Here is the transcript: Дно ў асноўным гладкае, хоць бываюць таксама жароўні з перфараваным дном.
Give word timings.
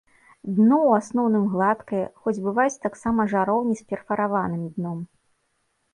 Дно 0.59 0.77
ў 0.89 0.91
асноўным 1.01 1.43
гладкае, 1.51 2.01
хоць 2.23 2.35
бываюць 2.47 2.81
таксама 2.87 3.27
жароўні 3.35 3.75
з 3.83 3.89
перфараваным 3.93 4.67
дном. 4.79 4.99